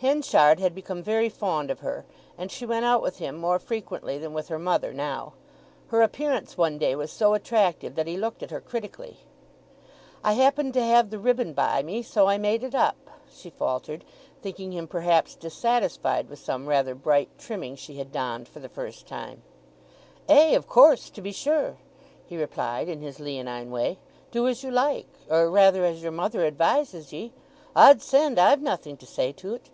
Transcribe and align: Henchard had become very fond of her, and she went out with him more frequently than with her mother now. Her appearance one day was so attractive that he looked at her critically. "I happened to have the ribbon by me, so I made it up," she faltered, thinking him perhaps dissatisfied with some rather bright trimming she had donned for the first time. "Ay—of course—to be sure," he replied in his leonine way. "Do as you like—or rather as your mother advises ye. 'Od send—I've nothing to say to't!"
Henchard 0.00 0.60
had 0.60 0.76
become 0.76 1.02
very 1.02 1.28
fond 1.28 1.72
of 1.72 1.80
her, 1.80 2.04
and 2.38 2.52
she 2.52 2.64
went 2.64 2.84
out 2.84 3.02
with 3.02 3.18
him 3.18 3.36
more 3.36 3.58
frequently 3.58 4.16
than 4.16 4.32
with 4.32 4.46
her 4.46 4.56
mother 4.56 4.94
now. 4.94 5.32
Her 5.88 6.02
appearance 6.02 6.56
one 6.56 6.78
day 6.78 6.94
was 6.94 7.10
so 7.10 7.34
attractive 7.34 7.96
that 7.96 8.06
he 8.06 8.16
looked 8.16 8.44
at 8.44 8.52
her 8.52 8.60
critically. 8.60 9.16
"I 10.22 10.34
happened 10.34 10.72
to 10.74 10.84
have 10.84 11.10
the 11.10 11.18
ribbon 11.18 11.52
by 11.52 11.82
me, 11.82 12.02
so 12.02 12.28
I 12.28 12.38
made 12.38 12.62
it 12.62 12.76
up," 12.76 13.10
she 13.28 13.50
faltered, 13.50 14.04
thinking 14.40 14.70
him 14.70 14.86
perhaps 14.86 15.34
dissatisfied 15.34 16.28
with 16.28 16.38
some 16.38 16.68
rather 16.68 16.94
bright 16.94 17.36
trimming 17.36 17.74
she 17.74 17.96
had 17.98 18.12
donned 18.12 18.46
for 18.46 18.60
the 18.60 18.68
first 18.68 19.08
time. 19.08 19.42
"Ay—of 20.28 20.68
course—to 20.68 21.20
be 21.20 21.32
sure," 21.32 21.76
he 22.24 22.36
replied 22.36 22.88
in 22.88 23.00
his 23.02 23.18
leonine 23.18 23.72
way. 23.72 23.98
"Do 24.30 24.46
as 24.46 24.62
you 24.62 24.70
like—or 24.70 25.50
rather 25.50 25.84
as 25.84 26.04
your 26.04 26.12
mother 26.12 26.44
advises 26.46 27.12
ye. 27.12 27.32
'Od 27.74 28.00
send—I've 28.00 28.62
nothing 28.62 28.96
to 28.96 29.04
say 29.04 29.32
to't!" 29.32 29.70